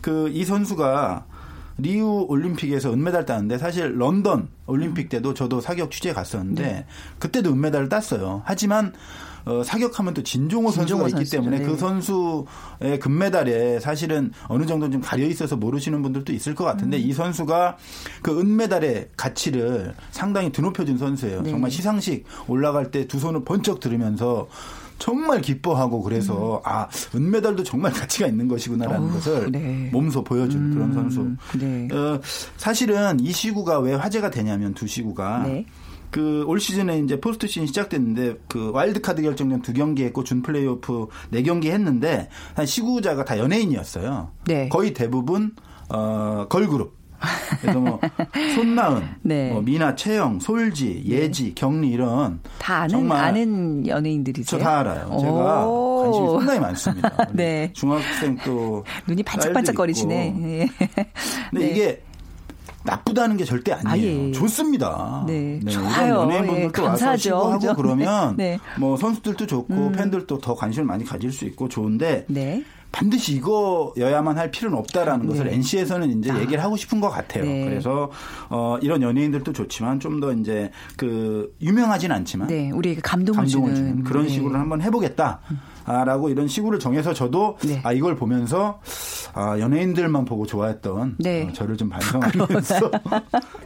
[0.00, 1.26] 그이 선수가
[1.78, 6.86] 리우 올림픽에서 은메달 따는데 사실 런던 올림픽 때도 저도 사격 취재 갔었는데 네.
[7.18, 8.42] 그때도 은메달을 땄어요.
[8.44, 8.92] 하지만
[9.46, 11.36] 어, 사격하면 또 진종호 선수가 진종호 있기 선수죠.
[11.36, 11.64] 때문에 네.
[11.64, 16.66] 그 선수의 금메달에 사실은 어느 정도 좀 가려 있어서 모르시는 분들도 있을 것 음.
[16.66, 17.76] 같은데 이 선수가
[18.22, 21.42] 그 은메달의 가치를 상당히 드높여준 선수예요.
[21.42, 21.50] 네.
[21.50, 24.48] 정말 시상식 올라갈 때 두 손을 번쩍 들으면서
[24.98, 29.10] 정말 기뻐하고 그래서 아 은메달도 정말 가치가 있는 것이구나라는 음.
[29.10, 29.90] 어우, 것을 네.
[29.92, 31.30] 몸소 보여준 그런 선수.
[31.58, 31.86] 네.
[31.92, 32.18] 어,
[32.56, 35.66] 사실은 이 시구가 왜 화제가 되냐면 두 시구가 네.
[36.16, 40.40] 그 올 시즌에 이제 포스트 시즌 시작됐는데 그 와일드 카드 결정전 두 경기 했고 준
[40.40, 44.30] 플레이오프 네 경기 했는데 한 시구자가 다 연예인이었어요.
[44.46, 44.70] 네.
[44.70, 45.54] 거의 대부분
[45.90, 46.96] 어 걸그룹.
[47.60, 47.98] 그래서 뭐
[48.54, 49.50] 손나은, 네.
[49.50, 54.58] 뭐 미나, 채영, 솔지, 예지, 경리 이런 다 아는 정말 아는 연예인들이세요?
[54.60, 55.16] 저 다 알아요.
[55.20, 56.02] 제가 오.
[56.02, 57.26] 관심이 상당히 많습니다.
[57.32, 57.70] 네.
[57.74, 60.36] 중학생 또 눈이 반짝반짝거리시네.
[60.42, 60.68] 예.
[61.50, 61.70] 근데 네.
[61.70, 62.02] 이게
[62.86, 64.22] 나쁘다는 게 절대 아니에요.
[64.22, 64.32] 아, 예.
[64.32, 65.24] 좋습니다.
[65.26, 65.60] 네.
[65.62, 66.14] 이런 좋아요.
[66.22, 67.74] 연예인분들도 예, 와서 그죠?
[67.76, 68.58] 그러면 네.
[68.78, 72.64] 뭐 선수들도 좋고 팬들도 더 관심을 많이 가질 수 있고 좋은데 네.
[72.92, 77.44] 반드시 이거여야만 할 필요는 없다라는 것을 NC에서는 이제 얘기를 하고 싶은 것 같아요.
[77.44, 77.64] 네.
[77.64, 78.10] 그래서
[78.48, 83.90] 어 이런 연예인들도 좋지만 좀 더 이제 그 유명하진 않지만 네, 우리에게 감동을, 감동을 주는,
[83.90, 84.30] 주는 그런 네.
[84.30, 85.40] 시구를 한번 해보겠다.
[85.46, 85.54] 아,
[85.86, 87.80] 라고 이런 시구를 정해서 저도 네.
[87.84, 88.80] 아, 이걸 보면서
[89.34, 91.46] 아, 연예인들만 보고 좋아했던 네.
[91.48, 92.90] 어, 저를 좀 반성하면서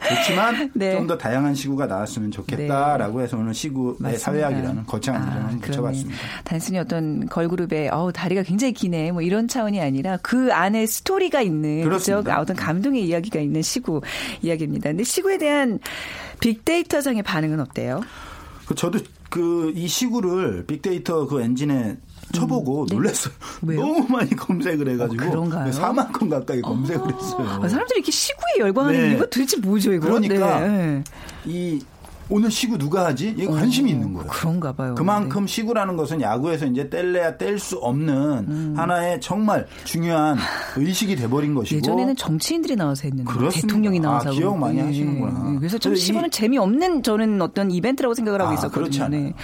[0.08, 0.96] 좋지만 네.
[0.96, 4.18] 좀더 다양한 시구가 나왔으면 좋겠다라고 해서 오늘 시구의 맞습니다.
[4.18, 5.66] 사회학이라는 거창한 이름을 한번 그러네.
[5.66, 6.20] 붙여봤습니다.
[6.44, 11.88] 단순히 어떤 걸그룹의 어우 다리가 굉장히 기네 뭐 이런 차원이 아니라 그 안에 스토리가 있는.
[11.88, 12.18] 그죠?
[12.18, 14.02] 어떤 감동의 이야기가 있는 시구
[14.42, 14.90] 이야기입니다.
[14.90, 15.78] 근데 시구에 대한
[16.40, 18.00] 빅데이터상의 반응은 어때요?
[18.66, 18.98] 그 저도
[19.30, 21.96] 그 이 시구를 빅데이터 그 엔진에
[22.32, 23.32] 쳐보고 놀랐어요.
[23.62, 23.74] 음, 네.
[23.76, 23.80] 왜요?
[23.80, 25.70] 너무 많이 검색을 해가지고 어, 그런가요?
[25.72, 27.48] 4만 건 가까이 검색을 했어요.
[27.62, 29.10] 아, 사람들이 이렇게 시구에 열광하는 네.
[29.10, 30.06] 이유가 도대체 뭐죠 이거?
[30.08, 31.04] 그러니까 네.
[31.44, 31.80] 이
[32.32, 33.30] 오늘 시구 누가 하지?
[33.30, 34.28] 이게 관심이 있는 거예요.
[34.30, 34.94] 그런가 봐요.
[34.94, 40.38] 그만큼 시구라는 것은 야구에서 이제 뗄래야 뗄 수 없는 하나의 정말 중요한
[40.76, 41.78] 의식이 돼버린 것이고 음.
[41.78, 43.66] 예전에는 정치인들이 나와서 했는데 그렇습니다.
[43.66, 44.56] 대통령이 나와서 아, 기억.
[44.58, 45.52] 많이 예, 하시는구나.
[45.54, 45.58] 예.
[45.58, 48.80] 그래서 좀 그래서 이- 시구는 재미없는 저는 어떤 이벤트라고 생각을 하고 아, 있었거든요.
[48.84, 49.22] 그렇지 않아요.
[49.24, 49.34] 네.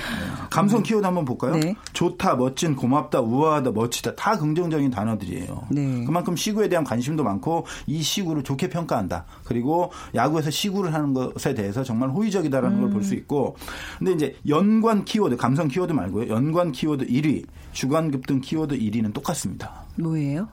[0.51, 1.57] 감성 키워드 한번 볼까요?
[1.57, 1.75] 네.
[1.93, 5.63] 좋다, 멋진, 고맙다, 우아하다, 멋지다 다 긍정적인 단어들이에요.
[5.71, 6.05] 네.
[6.05, 9.25] 그만큼 시구에 대한 관심도 많고 이 시구를 좋게 평가한다.
[9.45, 13.57] 그리고 야구에서 시구를 하는 것에 대해서 정말 호의적이다라는 걸 볼 수 있고
[13.99, 16.29] 근데 이제 연관 키워드, 감성 키워드 말고요.
[16.29, 19.85] 연관 키워드 1위, 주간 급등 키워드 1위는 똑같습니다.
[19.97, 20.49] 뭐예요?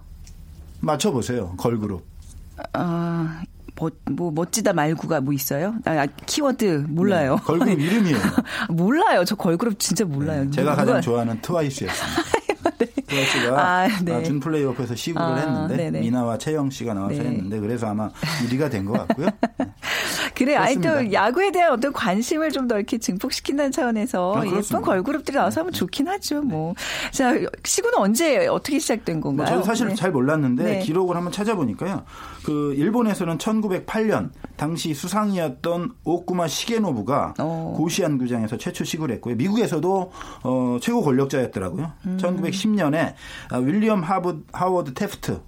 [0.82, 1.54] 맞춰 보세요.
[1.58, 2.04] 걸그룹.
[2.74, 3.42] 아,
[3.76, 5.74] 뭐, 뭐 멋지다 말구가 뭐 있어요?
[5.86, 7.36] 아, 아, 키워드 몰라요.
[7.38, 8.18] 네, 걸그룹 이름이에요.
[8.70, 9.24] 몰라요.
[9.26, 10.50] 저 걸그룹 진짜 몰라요.
[10.52, 12.22] 제가 누가- 가장 좋아하는 트와이스였습니다.
[13.14, 14.14] 트와이스가 아, 네.
[14.16, 16.00] 아, 준 플레이오프에서 시구를 아, 했는데 네네.
[16.02, 17.30] 미나와 채영 씨가 나와서 네.
[17.30, 18.10] 했는데 그래서 아마
[18.48, 19.28] 1위가 된 것 같고요.
[19.58, 19.66] 네.
[20.36, 21.14] 그래, 아니 또 그렇습니다.
[21.14, 24.62] 야구에 대한 어떤 관심을 좀 더 이렇게 증폭시킨다는 차원에서 아, 예쁜.
[24.62, 24.82] 네.
[24.82, 26.42] 걸그룹들이 나와서 하면 좋긴 하죠.
[26.44, 26.74] 뭐,
[27.12, 27.34] 자
[27.66, 29.48] 시구는 언제 어떻게 시작된 뭐 건가요?
[29.58, 29.96] 저도 사실 네.
[29.96, 30.80] 잘 몰랐는데 네.
[30.80, 32.04] 기록을 한번 찾아보니까요.
[32.44, 37.74] 그 일본에서는 1908년 당시 수상이었던 오쿠마 시게노부가 어.
[37.76, 39.36] 고시안 구장에서 최초 시구를 했고요.
[39.36, 40.12] 미국에서도
[40.44, 41.92] 어, 최고 권력자였더라고요.
[42.06, 42.18] 음.
[42.22, 43.14] 1910년에
[43.50, 45.42] 아, 윌리엄 하브, 하워드 테프트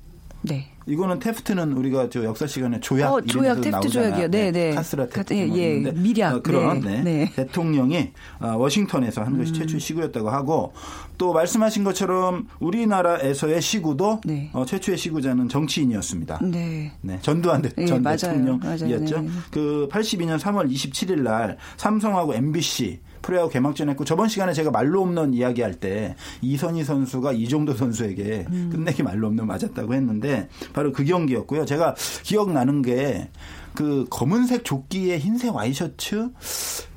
[0.45, 0.67] 네.
[0.87, 4.09] 이거는 테프트는 우리가 저 역사 시간에 조약 어, 조약, 테프트 나오잖아요.
[4.09, 4.27] 조약이요.
[4.29, 4.71] 네, 네.
[4.75, 5.75] 카스라 테프트 예, 뭐 예.
[5.77, 6.35] 있는데, 미략.
[6.35, 7.01] 어, 그런 네.
[7.01, 7.03] 네.
[7.03, 7.31] 네.
[7.35, 9.39] 대통령이 어, 워싱턴에서 한 음.
[9.39, 10.73] 것이 최초의 시구였다고 하고
[11.17, 14.49] 또 말씀하신 것처럼 우리나라에서의 시구도 네.
[14.53, 16.39] 어, 최초의 시구자는 정치인이었습니다.
[16.43, 16.91] 네.
[17.01, 18.17] 네, 전두환 대, 네, 전 맞아요.
[18.17, 18.85] 대통령이었죠.
[18.85, 18.99] 맞아요.
[18.99, 19.29] 네.
[19.49, 25.33] 그 82년 3월 27일 날 삼성하고 MBC 프로야구 개막전 했고 저번 시간에 제가 말로 없는
[25.33, 28.69] 이야기할 때 이선희 선수가 이종도 선수에게 음.
[28.71, 31.65] 끝내기 말로 없는 맞았다고 했는데 바로 그 경기였고요.
[31.65, 33.31] 제가 기억나는 게
[33.75, 36.29] 그 검은색 조끼에 흰색 와이셔츠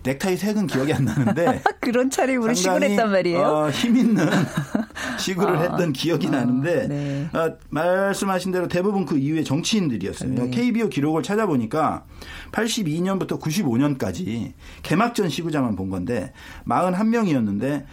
[0.04, 3.42] 넥타이 색은 기억이 안 나는데 그런 차림으로 시골 상당히, 했단 말이에요.
[3.42, 4.26] 어, 힘 있는
[5.18, 7.28] 시구를 아, 했던 기억이 아, 나는데 네.
[7.36, 10.34] 어, 말씀하신 대로 대부분 그 이후에 정치인들이었어요.
[10.34, 10.50] 네.
[10.50, 12.04] KBO 기록을 찾아보니까
[12.52, 16.32] 82년부터 95년까지 개막전 시구자만 본 건데
[16.66, 17.84] 41명이었는데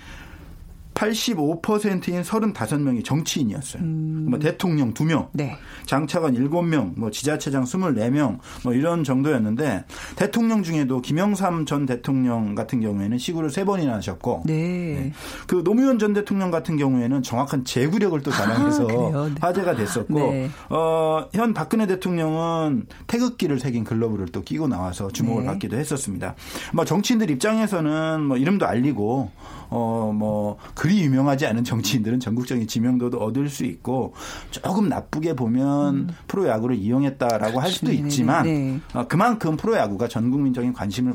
[0.95, 3.83] 85%인 35명이 정치인이었어요.
[3.83, 5.29] 뭐 대통령 2명, 음.
[5.33, 5.55] 네.
[5.85, 13.17] 장차관 7명, 뭐 지자체장 24명, 뭐 이런 정도였는데 대통령 중에도 김영삼 전 대통령 같은 경우에는
[13.17, 15.11] 시구를 3번이나 하셨고 네.
[15.47, 19.25] 그 노무현 전 대통령 같은 경우에는 정확한 제구력을 또 자랑해서 아, 그래요?
[19.25, 19.35] 네.
[19.39, 20.49] 화제가 됐었고 네.
[20.69, 25.47] 어, 현 박근혜 대통령은 태극기를 새긴 글러브를 또 끼고 나와서 주목을 네.
[25.47, 26.35] 받기도 했었습니다.
[26.73, 29.31] 뭐 정치인들 입장에서는 뭐 이름도 알리고
[29.69, 34.13] 어 뭐 그리 유명하지 않은 정치인들은 전국적인 지명도도 얻을 수 있고
[34.51, 37.97] 조금 나쁘게 보면 프로야구를 이용했다라고 할 수도 음.
[37.97, 38.07] 그렇죠.
[38.07, 38.79] 있지만 네.
[38.93, 41.13] 어, 그만큼 프로야구가 전 국민적인 관심을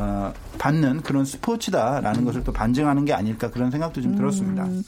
[0.00, 4.64] 어, 받는 그런 스포츠다라는 것을 또 반증하는 게 아닐까 그런 생각도 좀 들었습니다.
[4.64, 4.82] 음.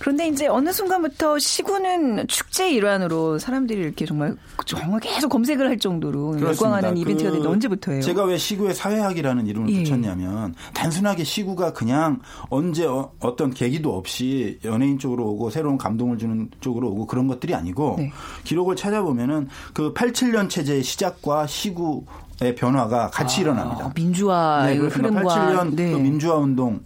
[0.00, 6.32] 그런데 이제 어느 순간부터 시구는 축제 일환으로 사람들이 이렇게 정말 정말 계속 검색을 할 정도로
[6.32, 6.48] 그렇습니다.
[6.48, 8.02] 열광하는 이벤트가 그된 언제부터예요?
[8.02, 9.84] 제가 왜 시구에 사회학이라는 이름을 예.
[9.84, 16.50] 붙였냐면 단순하게 시구가 그냥 언제 어, 떤 계기도 없이 연예인 쪽으로 오고 새로운 감동을 주는
[16.60, 18.12] 쪽으로 오고 그런 것들이 아니고 네.
[18.44, 22.25] 기록을 찾아보면은 그 87년 체제의 시작과 시구 의
[22.56, 23.86] 변화가 같이 일어납니다.
[23.86, 25.08] 아, 민주화 네, 그렇습니다.
[25.08, 25.92] 흐름과 87년 네.
[25.92, 26.78] 그 민주화 운동이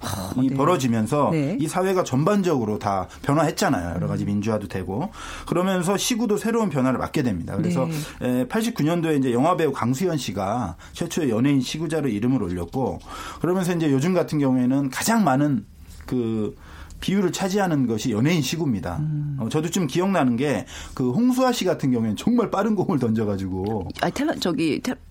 [0.48, 0.54] 네.
[0.54, 1.56] 벌어지면서 네.
[1.60, 3.94] 이 사회가 전반적으로 다 변화했잖아요.
[3.96, 5.10] 여러 가지 민주화도 되고
[5.46, 7.56] 그러면서 시구도 새로운 변화를 맞게 됩니다.
[7.56, 7.88] 그래서
[8.20, 8.44] 네.
[8.46, 13.00] 89년도에 이제 영화 배우 강수현 씨가 최초의 연예인 시구자로 이름을 올렸고
[13.40, 15.64] 그러면서 이제 요즘 같은 경우에는 가장 많은
[16.06, 16.54] 그
[17.00, 18.98] 비율을 차지하는 것이 연예인 시구입니다.
[18.98, 19.38] 음.
[19.40, 24.10] 어, 저도 좀 기억나는 게 그 홍수아 씨 같은 경우에는 정말 빠른 공을 던져가지고 아,
[24.10, 25.09] 탤런 저기 탤- 탤런트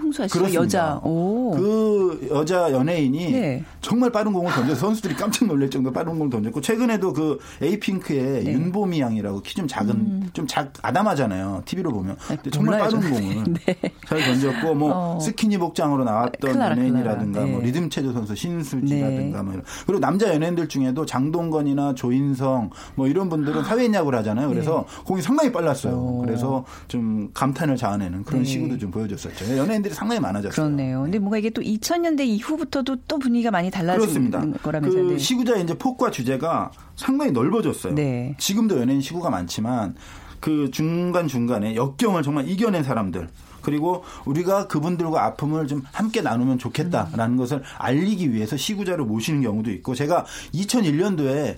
[0.00, 0.62] 홍수아 씨 그렇습니다.
[0.62, 1.00] 여자.
[1.04, 1.52] 오.
[1.52, 3.64] 그 여자 연예인이 네.
[3.80, 8.52] 정말 빠른 공을 던져서 선수들이 깜짝 놀랄 정도로 빠른 공을 던졌고 최근에도 그 에이핑크의 네.
[8.52, 11.62] 윤보미 양이라고 키 좀 작은 좀작 아담하잖아요.
[11.64, 12.16] TV로 보면.
[12.28, 13.10] 근데 정말 몰라요, 빠른.
[13.10, 13.76] 공을 네.
[14.06, 15.20] 잘 던졌고 뭐 어.
[15.20, 17.46] 스키니 복장으로 나왔던 클라라, 연예인이라든가 클라라.
[17.50, 17.66] 뭐 네.
[17.66, 19.64] 리듬 체조 선수 신수지라든가 뭐 이런.
[19.86, 24.48] 그리고 남자 연예인들 중에도 장동건이나 조인성 뭐 이런 분들은 사회인 야구를 하잖아요.
[24.48, 25.92] 그래서 공이 상당히 빨랐어요.
[25.92, 25.98] 네.
[25.98, 26.18] 오.
[26.24, 28.48] 그래서 좀 감탄을 자아내는 그런 네.
[28.48, 29.44] 시구도 좀 보여줬었죠.
[29.56, 30.52] 연예인들이 상당히 많아졌어요.
[30.52, 31.02] 그렇네요.
[31.02, 34.58] 근데 뭔가 이게 또 2000년대 이후부터도 또 분위기가 많이 달라진 그렇습니다.
[34.62, 35.06] 거라면서요.
[35.06, 35.18] 그 네.
[35.18, 37.94] 시구자의 이제 폭과 주제가 상당히 넓어졌어요.
[37.94, 38.34] 네.
[38.38, 39.94] 지금도 연예인 시구가 많지만
[40.40, 43.28] 그 중간 중간에 역경을 정말 이겨낸 사람들.
[43.60, 49.94] 그리고 우리가 그분들과 아픔을 좀 함께 나누면 좋겠다라는 것을 알리기 위해서 시구자를 모시는 경우도 있고
[49.94, 51.56] 제가 2001년도에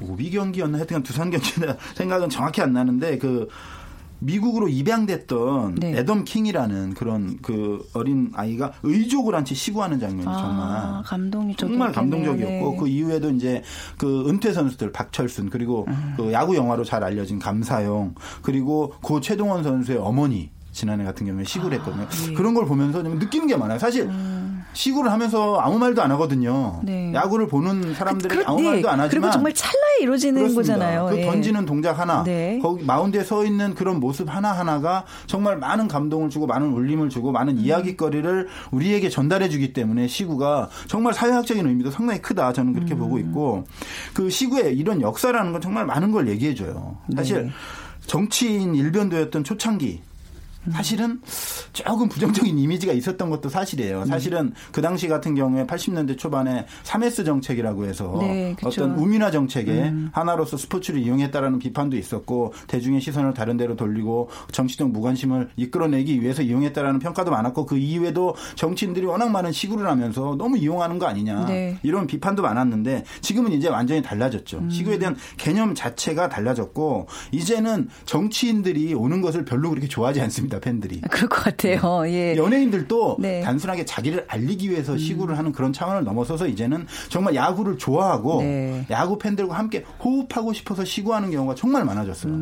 [0.00, 3.48] 오비 경기였나 하여튼 두산 경기나 생각은 정확히 안 나는데 그
[4.20, 5.96] 미국으로 입양됐던 네.
[5.98, 11.66] 애덤 킹이라는 그런 그 어린 아이가 의족을 한 채 시구하는 장면이 아, 정말 감동이죠.
[11.66, 11.92] 정말.
[11.92, 12.76] 감동적이었고 네.
[12.78, 13.62] 그 이후에도 이제
[13.96, 16.14] 그 은퇴 선수들 박철순 그리고 음.
[16.16, 21.78] 그 야구 영화로 잘 알려진 감사용 그리고 고 최동원 선수의 어머니 지난해 같은 경우에 시구를
[21.78, 22.06] 했거든요.
[22.30, 22.34] 예.
[22.34, 23.78] 그런 걸 보면서 좀 느끼는 게 많아요.
[23.78, 24.08] 사실
[24.74, 26.78] 시구를 하면서 아무 말도 안 하거든요.
[26.82, 26.86] 음.
[26.86, 27.12] 네.
[27.14, 28.70] 야구를 보는 사람들이 그- 아무 네.
[28.70, 30.74] 말도 안 하지만 그리고 정말 찰나에 이루어지는 그렇습니다.
[30.74, 31.06] 거잖아요.
[31.10, 31.24] 그 예.
[31.26, 32.58] 던지는 동작 하나, 네.
[32.62, 37.32] 거기 마운드에 서 있는 그런 모습 하나 하나가 정말 많은 감동을 주고 많은 울림을 주고
[37.32, 37.62] 많은 음.
[37.64, 42.98] 이야기거리를 우리에게 전달해주기 때문에 시구가 정말 사회학적인 의미도 상당히 크다 저는 그렇게 음.
[43.00, 43.64] 보고 있고
[44.14, 46.96] 그 시구의 이런 역사라는 건 정말 많은 걸 얘기해줘요.
[47.16, 47.50] 사실 네.
[48.06, 50.02] 정치인 일변도였던 초창기.
[50.72, 51.20] 사실은
[51.72, 54.04] 조금 부정적인 이미지가 있었던 것도 사실이에요.
[54.06, 58.56] 사실은 그 당시 같은 경우에 80년대 초반에 3S 정책이라고 해서 네.
[58.64, 65.50] 어떤 우민화 정책에 하나로서 스포츠를 이용했다라는 비판도 있었고 대중의 시선을 다른 데로 돌리고 정치적 무관심을
[65.56, 71.06] 이끌어내기 위해서 이용했다라는 평가도 많았고 그 이후에도 정치인들이 워낙 많은 시구를 하면서 너무 이용하는 거
[71.06, 71.78] 아니냐 네.
[71.82, 74.68] 이런 비판도 많았는데 지금은 이제 완전히 달라졌죠.
[74.70, 80.57] 시구에 대한 개념 자체가 달라졌고 이제는 정치인들이 오는 것을 별로 그렇게 좋아하지 않습니다.
[80.60, 81.00] 팬들이.
[81.10, 82.04] 그럴 것 같아요.
[82.06, 82.36] 예.
[82.36, 83.40] 연예인들도 네.
[83.42, 88.86] 단순하게 자기를 알리기 위해서 시구를 하는 그런 차원을 넘어서서 이제는 정말 야구를 좋아하고 네.
[88.90, 92.34] 야구 팬들과 함께 호흡하고 싶어서 시구하는 경우가 정말 많아졌어요.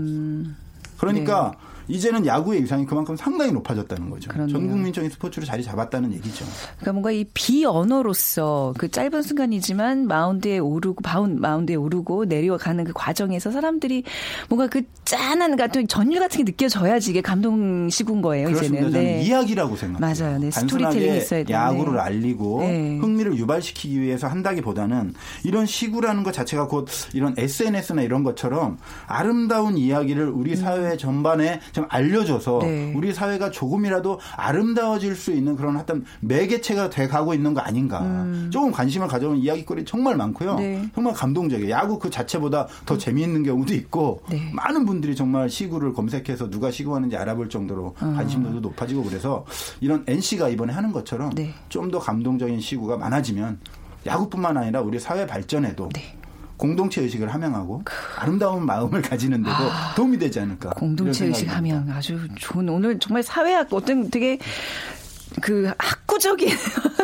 [0.98, 1.52] 그러니까
[1.88, 4.30] 이제는 야구의 위상이 그만큼 상당히 높아졌다는 거죠.
[4.30, 4.56] 그렇네요.
[4.56, 6.44] 전 국민적인 스포츠로 자리 잡았다는 얘기죠.
[6.78, 13.50] 그러니까 뭔가 이 비언어로서 그 짧은 순간이지만 마운드에 오르고 바운 마운드에 오르고 내려가는 그 과정에서
[13.50, 14.04] 사람들이
[14.48, 18.48] 뭔가 그 짠한 같은 전율 같은 게 느껴져야지 이게 감동 시군 거예요.
[18.48, 18.88] 그렇습니다.
[18.88, 19.22] 이제는 저는 네.
[19.22, 20.14] 이야기라고 생각해요.
[20.14, 20.38] 맞아요.
[20.38, 21.52] 네, 스토리텔링이 있어야 되는데.
[21.52, 22.98] 야구를 알리고 네.
[22.98, 30.28] 흥미를 유발시키기 위해서 한다기보다는 이런 시구라는 것 자체가 곧 이런 SNS나 이런 것처럼 아름다운 이야기를
[30.28, 32.66] 우리 사회 전반에 좀 알려줘서 음.
[32.66, 32.92] 네.
[32.96, 38.00] 우리 사회가 조금이라도 아름다워질 수 있는 그런 어떤 매개체가 돼 가고 있는 거 아닌가.
[38.48, 40.52] 조금 관심을 가져오는 이야기거리 정말 많고요.
[40.52, 40.56] 음.
[40.56, 40.90] 네.
[40.94, 41.70] 정말 감동적이에요.
[41.70, 44.50] 야구 그 자체보다 더 재미있는 경우도 있고 네.
[44.54, 49.44] 많은 분들이 정말 시구를 검색해서 누가 시구하는지 알아볼 정도로 관심도도 높아지고 그래서
[49.82, 51.52] 이런 NC가 이번에 하는 것처럼 네.
[51.68, 53.58] 좀더 감동적인 시구가 많아지면
[54.06, 56.15] 야구뿐만 아니라 우리 사회 발전에도 네.
[56.56, 57.82] 공동체 의식을 함양하고
[58.16, 59.56] 아름다운 마음을 가지는 데도
[59.96, 60.70] 도움이 되지 않을까.
[60.70, 61.48] 공동체 의식.
[61.54, 64.38] 하면 아주 좋은 오늘 정말 사회학 어떤 되게
[65.40, 66.48] 그 학구적인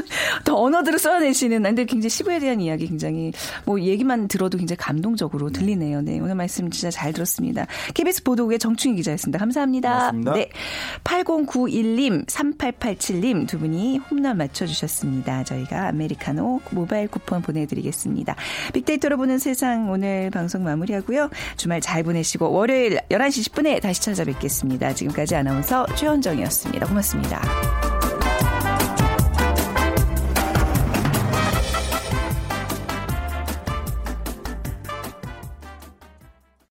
[0.44, 3.32] 더 언어들을 써내시는 근데 굉장히 시구에 대한 이야기 굉장히
[3.64, 6.02] 뭐 얘기만 들어도 굉장히 감동적으로 들리네요.
[6.02, 7.66] 네 오늘 말씀 진짜 잘 들었습니다.
[7.94, 9.38] KBS 보도국의 정충희 기자였습니다.
[9.38, 9.90] 감사합니다.
[9.90, 10.32] 고맙습니다.
[10.34, 10.50] 네
[11.04, 15.44] 8091님 3887님 두 분이 홈런 맞춰 주셨습니다.
[15.44, 18.36] 저희가 아메리카노 모바일 쿠폰 보내 드리겠습니다.
[18.72, 21.30] 빅데이터로 보는 세상 오늘 방송 마무리하고요.
[21.56, 24.94] 주말 잘 보내시고 월요일 11시 10분에 다시 찾아뵙겠습니다.
[24.94, 26.86] 지금까지 아나운서 최현정이었습니다.
[26.86, 27.91] 고맙습니다.